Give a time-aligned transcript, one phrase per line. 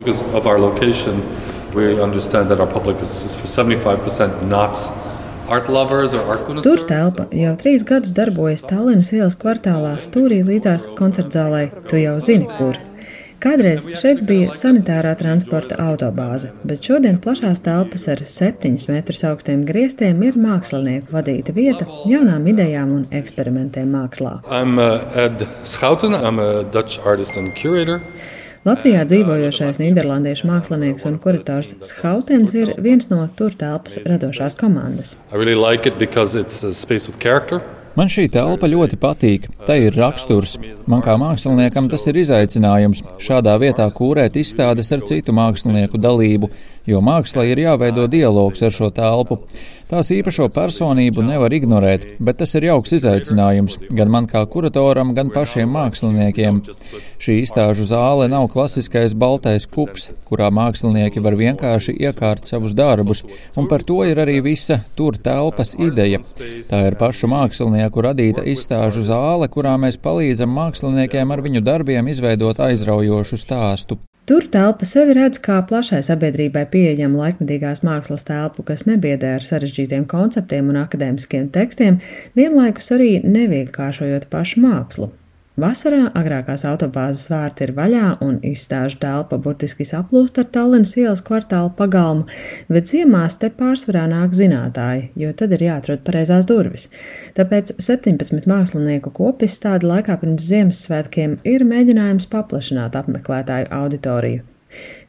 [0.00, 1.20] Because of our location,
[1.74, 4.74] we understand that our public is, is for 75% not
[5.50, 11.66] Tur telpa jau trīs gadus darbojas Tallinas ielas kvartālā stūrī līdzās koncertzālē.
[11.90, 12.78] Tu jau zini, kur.
[13.44, 20.24] Kādreiz šeit bija sanitārā transporta autobāze, bet šodien plašās telpas ar 7 metrus augstiem griestiem
[20.24, 24.38] ir mākslinieku vadīta vieta jaunām idejām un eksperimentiem mākslā.
[24.48, 28.00] I'm, uh, Ed Schouten, I'm a Dutch artist and curator.
[28.60, 35.14] Latvijā dzīvojošais nīderlandiešu mākslinieks un kurators Schautens ir viens no tur telpas radošās komandas.
[35.32, 35.88] Really like
[37.96, 39.48] Man šī telpa ļoti patīk.
[39.64, 40.58] Tā ir raksturs.
[40.84, 46.52] Man kā māksliniekam tas ir izaicinājums šādā vietā kūrēt izstādes ar citu mākslinieku dalību,
[46.84, 49.40] jo mākslā ir jāveido dialogs ar šo telpu.
[49.90, 55.32] Tās īpašo personību nevar ignorēt, bet tas ir jauks izaicinājums gan man kā kuratoram, gan
[55.34, 56.60] pašiem māksliniekiem.
[57.18, 63.24] Šī izstāžu zāle nav klasiskais baltais kups, kurā mākslinieki var vienkārši iekārt savus darbus,
[63.58, 66.22] un par to ir arī visa tur telpas ideja.
[66.70, 72.62] Tā ir pašu mākslinieku radīta izstāžu zāle, kurā mēs palīdzam māksliniekiem ar viņu darbiem izveidot
[72.62, 73.98] aizraujošu stāstu.
[74.28, 80.04] Tur telpa sevi redz kā plašai sabiedrībai pieejamu laikmetīgās mākslas telpu, kas nebiedē ar sarežģītiem
[80.10, 81.98] konceptiem un akadēmiskiem tekstiem,
[82.38, 85.10] vienlaikus arī nevienkāršojot pašu mākslu.
[85.60, 91.72] Vasarā agrākās autobāzes vārti ir vaļā un izstāžu telpa burtiski saplūst ar Tallinas ielas kvartālu
[91.76, 92.24] pagalmu,
[92.72, 96.88] bet ziemās te pārsvarā nāk zinātāji, jo tad ir jāatrod pareizās durvis.
[97.36, 104.49] Tāpēc 17 mākslinieku kopizstāde laikā pirms Ziemassvētkiem ir mēģinājums paplašināt apmeklētāju auditoriju.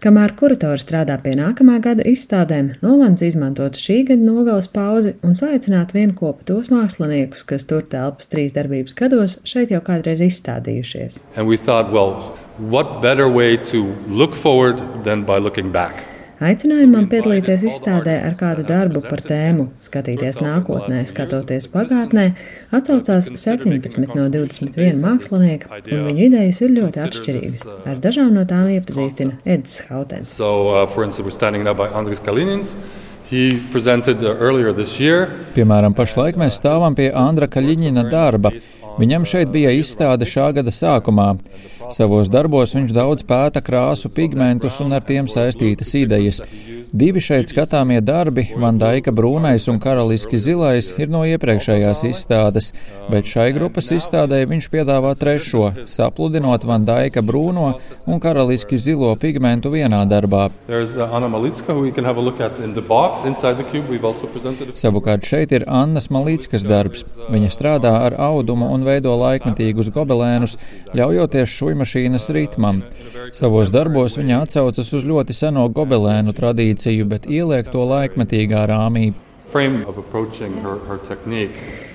[0.01, 5.93] Kamēr kuratori strādā pie nākamā gada izstādēm, nolemts izmantot šī gada nogales pauzi un saicināt
[5.95, 11.21] vienkopu tos māksliniekus, kas tur telpas trīs darbības gados šeit jau kādreiz izstādījušies.
[11.61, 12.15] Thought, well,
[12.57, 16.10] what better way to look forward than by looking back?
[16.41, 22.23] Aicinājumam piedalīties izstādē ar kādu darbu par tēmu, skatīties nākotnē, skatoties pagātnē,
[22.73, 27.61] atsaucās 17 no 21 mākslinieka, un viņu idejas ir ļoti atšķirīgas.
[27.91, 30.33] Ar dažām no tām iepazīstina Edis Hautens.
[30.33, 30.81] So, uh,
[35.55, 38.51] Piemēram, pašlaik mēs stāvam pie Andra Kaļiņina darba.
[38.97, 41.29] Viņam šeit bija izstāde šā gada sākumā.
[41.91, 46.39] Savos darbos viņš daudz pēta krāsu pigmentus un ar tiem saistītas idejas.
[46.91, 52.73] Divi šeit skatāmie darbi, Vandaika brūnais un karaliski zilais, ir no iepriekšējās izstādes,
[53.07, 57.69] bet šai grupas izstādē viņš piedāvā trešo, sapludinot Vandaika brūno
[58.11, 60.49] un karaliski zilo pigmentu vienā darbā.
[64.83, 67.05] Savukārt šeit ir Annas Malīckas darbs.
[67.31, 70.57] Viņa strādā ar audumu un veido laikmetīgus gobelēnus,
[70.91, 72.83] ļaujoties šujmašīnas ritmam.
[73.31, 79.13] Savos darbos viņa atsaucas uz ļoti seno gobelēnu tradīciju tradīciju, bet ieliek to laikmetīgā rāmī.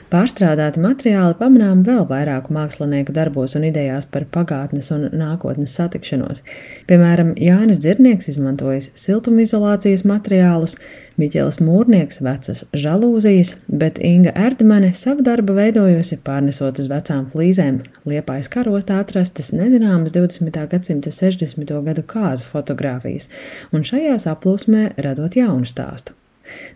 [0.07, 6.45] Pārstrādāti materiāli pamanām vēl vairāku mākslinieku darbos un idejās par pagātnes un nākotnes satikšanos.
[6.87, 10.77] Piemēram, Jānis Dzirnieks izmantojis siltumizolācijas materiālus,
[11.19, 18.53] Miķels Mūrnieks vecas žalūzijas, bet Inga Erdmane savu darbu veidojusi pārnesot uz vecām flīzēm, liepājas
[18.53, 20.61] karostā atrastas nezināmas 20.
[20.71, 21.75] gadsimta 60.
[21.89, 23.27] gadu kāzu fotogrāfijas,
[23.75, 26.15] un šajās aplūsmē radot jaunu stāstu.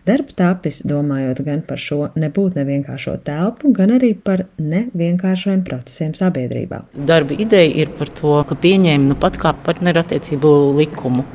[0.07, 6.83] Darbs tapis domājot gan par šo nebūtu nevienkāršo telpu, gan arī par nevienkāršiem procesiem sabiedrībā.
[7.09, 11.25] Darba ideja ir par to, ka pieņēma nu pat kā partnerattiecību likumu.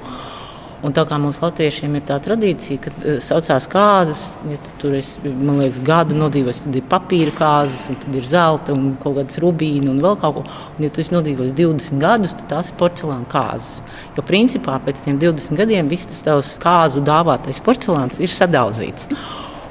[0.86, 4.92] Un tā kā mums latviešiem ir tā tradīcija, ka uh, saucās kārtas, ja tu tur
[4.94, 9.16] esi, man liekas, gadu nodzīvojis, tad ir papīra kārtas, un tad ir zelta un kaut
[9.18, 10.44] kādas rubīna un vēl kaut ko.
[10.76, 13.80] Un, ja tu esi nodzīvojis 20 gadus, tad tās ir porcelāna kārtas.
[14.14, 19.10] Jo principā pēc tam 20 gadiem viss tas tavs kāzu dāvātais porcelāns ir sadauzīts.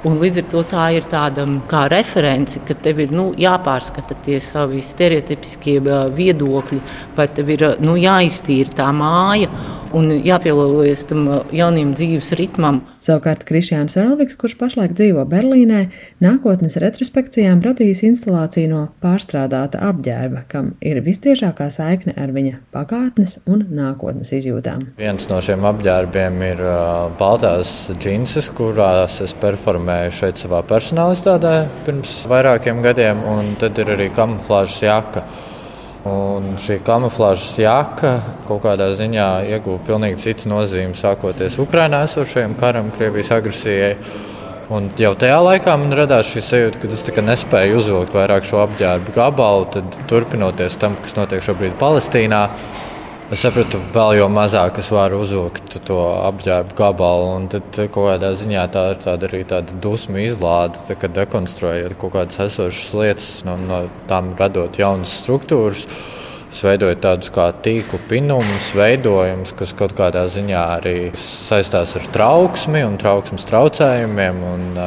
[0.06, 4.38] Un līdz ar to tā ir tāda kā reference, ka tev ir nu, jāpārskata tie
[4.44, 5.80] savi stereotipiskie
[6.14, 6.82] viedokļi,
[7.16, 9.50] vai tev ir nu, jāiztīra tā māja
[9.96, 12.82] un jāpielāgojas tam uh, jaunajam dzīves ritmam.
[13.06, 15.86] Savukārt Krišjāns Elviks, kurš pašlaik dzīvo Berlīnē,
[16.24, 23.66] nākotnes retrospekcijām radījis instalāciju no pārstrādāta apģērba, kam ir vistiešākā saikne ar viņa pagātnes un
[23.76, 24.88] nākotnes izjūtām.
[25.00, 32.22] Viens no šiem apģērbiem ir uh, baltās džinses, kurās es performēju šeit savā personālistādē pirms
[32.32, 35.26] vairākiem gadiem, un tad ir arī kamuflāžas jaka.
[36.05, 42.91] Un šī kamuflāžas jaka kaut kādā ziņā ieguva pilnīgi citu nozīmi, sākoties Ukrainā esošajam karam,
[42.93, 43.96] Krievijas agresijai.
[44.69, 49.16] Un jau tajā laikā man radās šī sajūta, ka es nespēju uzvilkt vairāk šo apģērbu
[49.17, 49.66] gabalu.
[49.73, 52.43] Tad, turpinoties tam, kas notiek šobrīd Palestīnā,
[53.34, 57.30] Es sapratu, vēl jau mazāk es varu uzvilkt to apģērbu gabalu.
[57.50, 62.14] Tad kaut kādā ziņā tā ir tāda arī tāda dusmu izlāde, tā, kad dekonstruējot kaut
[62.14, 65.88] kādas esošas lietas, no, no tām radot jaunas struktūras.
[66.54, 72.86] Es veidoju tādus kā tīklu pinumus, veidojumus, kas kaut kādā ziņā arī saistās ar trauksmi
[72.86, 74.80] un trauksmes traucējumiem, un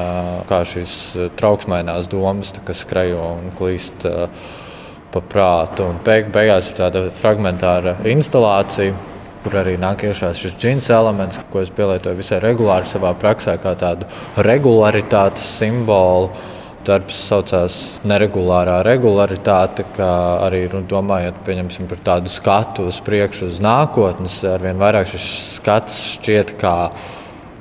[0.48, 0.94] kā šīs
[1.42, 4.06] trauksmainās domas skrejo un klīst
[5.12, 5.88] pa prātu.
[5.88, 8.96] Un beig, beigās ir tāda fragmentāra instalācija.
[9.38, 13.76] Kur arī nāk iekšā šis džins elements, ko es pielietoju visai regulāri savā praksē, kā
[13.78, 14.08] tādu
[14.44, 16.32] regularitātes simbolu
[16.88, 17.76] darbs saucās
[18.08, 20.10] neregulārā regularitāte, kā
[20.46, 21.42] arī nu, domājot
[21.90, 24.40] par tādu skatu uz priekšu, uz nākotnes.
[24.48, 25.28] Arvien vairāk šis
[25.58, 26.76] skats šķiet kā,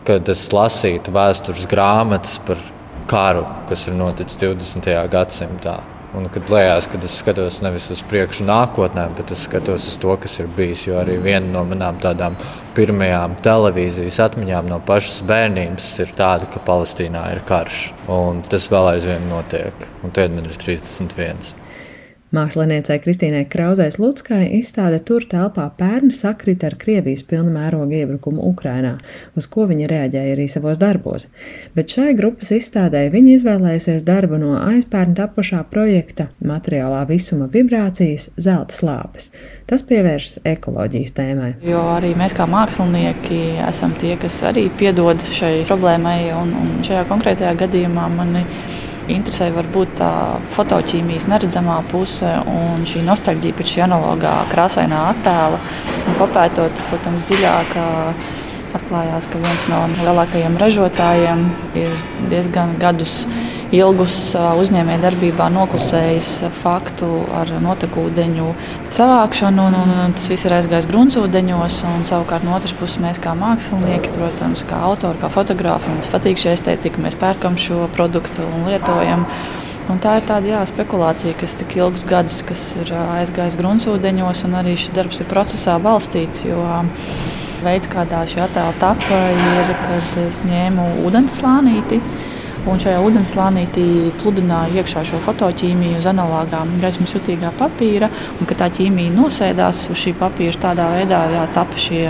[0.07, 2.61] kad es lasītu vēstures grāmatas par
[3.07, 4.91] karu, kas ir noticis 20.
[5.11, 5.77] gadsimtā.
[6.15, 10.13] Un kad liekas, ka es skatos nevis uz priekšu, nākotnē, bet es skatos uz to,
[10.23, 10.85] kas ir bijis.
[10.87, 12.37] Jo arī viena no manām tādām
[12.77, 17.81] pirmajām televīzijas atmiņām no pašas bērnības ir tāda, ka Palestīnā ir karš.
[18.07, 19.87] Un tas vēl aizvien notiek.
[19.99, 21.66] Un tagad man ir 31.
[22.35, 28.97] Māksliniecei Kristīnai Krauzēs Lutskai izstāde tur telpā pērni sakrita ar Krievijas pilna mēroga iebrukumu Ukrainā,
[29.39, 31.29] uz ko viņa reaģēja arī savos darbos.
[31.77, 38.75] Bet šai grupas izstādē viņa izvēlējusies darbu no aizpērn tapušā projekta materiālā visuma vibrācijas zelta
[38.75, 39.31] slāpes.
[39.71, 41.53] Tas pievēršas ekoloģijas tēmai.
[41.63, 43.39] Jo arī mēs kā mākslinieki
[43.69, 48.43] esam tie, kas arī piedod šai problēmai, un, un šajā konkrētajā gadījumā mani
[49.13, 50.11] interesē varbūt tā
[50.55, 55.61] fotoķīmijas neredzamā puse un šī nostalģija pēc šī analogā krāsainā attēla.
[56.07, 57.77] Un papētot, protams, dziļāk
[58.77, 61.45] atklājās, ka viens no lielākajiem ražotājiem
[61.79, 61.93] ir
[62.31, 63.21] diezgan gadus
[63.75, 66.31] ilgus uzņēmējdarbībā noklusējis
[66.61, 68.47] faktu ar notekūdeņu
[68.93, 71.81] savākšanu, un, un, un tas viss ir aizgājis gruntsūdeņos.
[72.07, 76.53] Savukārt no otras puses mēs kā mākslinieki, protams, kā autori, kā fotografi, mums patīk šī
[76.55, 79.27] estētika, mēs pērkam šo produktu un lietojam.
[79.87, 82.41] Un tā ir tāda jā, spekulācija, kas tik ilgus gadus
[82.75, 86.43] ir aizgājis gruntsūdeņos, un arī šis darbs ir procesā balstīts.
[86.47, 86.63] Jo,
[87.57, 91.97] Veids, kādā šī attēla tapa, ir, kad es ņēmu ūdens slānīti,
[92.67, 93.83] Un šajā ūdenslānītī
[94.19, 98.09] pludināja iekšā šo fotoķīmiju uz analogā gaismas jutīgā papīra.
[98.41, 102.03] Un, tā ķīmija nosēdās uz šī papīra, tādā veidā jā, tapa šie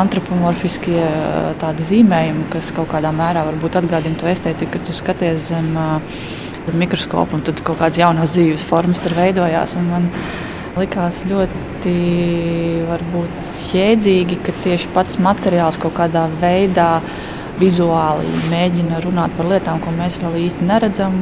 [0.00, 1.04] antropomorfiskie
[1.90, 5.76] zīmējumi, kas kaut kādā mērā varbūt atgādina to estētiku, kad tu skaties zem
[6.72, 9.76] mikroskopu un tad kaut kādas jaunas dzīves formas tur veidojās.
[9.88, 10.08] Man
[10.78, 11.94] likās ļoti
[12.88, 16.90] varbūt, jēdzīgi, ka tieši pats materiāls kaut kādā veidā
[17.58, 21.18] vizuāli mēģina runāt par lietām, ko mēs vēl īsti neredzam.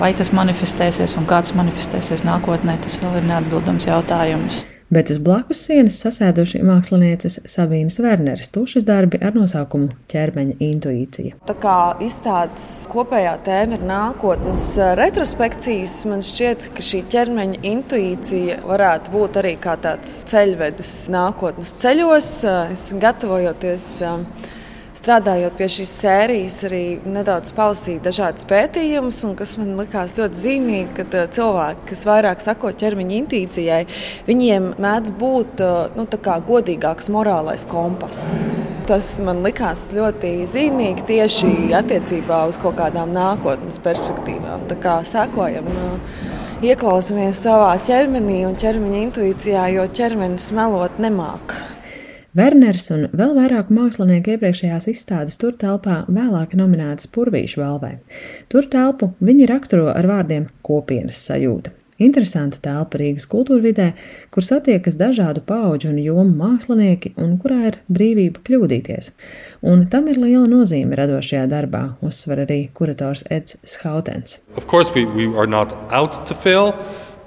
[0.00, 4.64] Vai tas manifestēsies un kā tas manifestēsies nākotnē, tas vēl ir neatbildams jautājums.
[4.90, 11.36] Bet uz blakus sienas sasēduši mākslinieces Sabīnas Werneres tušas darbi ar nosaukumu ķermeņa intuīcija.
[11.46, 14.64] Tā kā izstādes kopējā tēma ir nākotnes
[14.98, 22.32] retrospekcijas, man šķiet, ka šī ķermeņa intuīcija varētu būt arī kā tāds ceļvedis nākotnes ceļos.
[22.74, 23.92] Es gatavojoties
[24.98, 30.90] strādājot pie šīs sērijas, arī nedaudz palasīju dažādus pētījumus, un kas man likās ļoti zīmīgi,
[30.98, 33.80] ka cilvēki, kas vairāk sako ķermeņa intuīcijai,
[34.28, 35.64] viņiem mēdz būt
[35.96, 36.08] nu,
[36.50, 38.42] godīgāks morālais kompass.
[38.90, 44.66] Tas man likās ļoti zīmīgi tieši attiecībā uz kaut kādām nākotnes perspektīvām.
[44.70, 45.68] Tā kā sekojam.
[46.60, 51.69] Ieklausāmies savā ķermenī un ķermeņa intuīcijā, jo ķermenis melot nemāķi.
[52.36, 57.96] Werners un vēl vairāk mākslinieku iepriekšējās izstādes tur telpā vēlāk nominētas Purvīšu balvai.
[58.52, 61.74] Tur telpu viņi raksturo ar vārdiem kopienas sajūta.
[62.00, 63.88] Interesanta telpa Rīgas kultūra vidē,
[64.32, 69.10] kur satiekas dažādu pauģu un jomu mākslinieki un kurā ir brīvība kļūdīties.
[69.66, 74.38] Un tam ir liela nozīme radošajā darbā, uzsver arī kurators Eds Skautens.
[74.56, 75.28] Of course we, we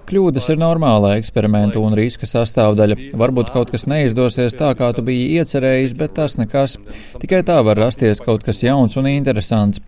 [0.03, 2.97] Kļūdas ir normāla eksperimentu un riska sastāvdaļa.
[3.19, 6.75] Varbūt kaut kas neizdosies tā, kā tu biji iecerējis, bet tas nekas.
[7.21, 9.79] Tikai tā var rasties kaut kas jauns un interesants.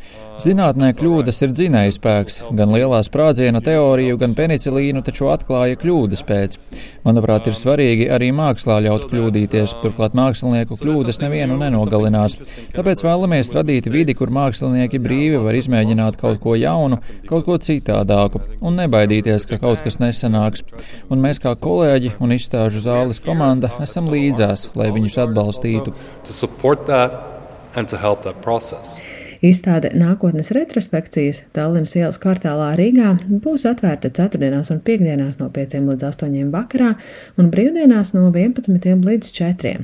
[0.42, 2.42] Zinātnē kļūdas ir dzinējspēks.
[2.60, 6.58] Gan lielā sprādziena teoriju, gan penicilīnu taču atklāja kļūdas pēc.
[7.06, 12.36] Manuprāt, ir svarīgi arī mākslā ļaut kļūdīties, turklāt mākslinieku kļūdas nevienu nenogalinās.
[12.76, 18.44] Tāpēc vēlamies radīt vidi, kur mākslinieki brīvi var izmēģināt kaut ko jaunu, kaut ko citādāku
[18.60, 20.64] un nebaidīties, ka kaut kas nesanāks.
[21.12, 25.96] Un mēs kā kolēģi un izstāžu zāles komanda esam līdzās, lai viņus atbalstītu.
[29.46, 33.12] Izstāde nākotnes retrospekcijas Tallinas ielas kvartālā Rīgā
[33.44, 36.94] būs atvērta ceturtdienās un piekdienās no 5 līdz 8 vakarā
[37.42, 39.76] un brīvdienās no 11 līdz 4.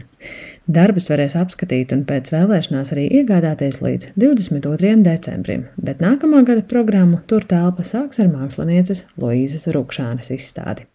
[0.71, 4.95] Darbus varēs apskatīt un pēc vēlēšanās arī iegādāties līdz 22.
[5.05, 10.91] decembrim, bet nākamā gada programmu tur telpa sāks ar mākslinieces Loīzes Rukšānes izstādi.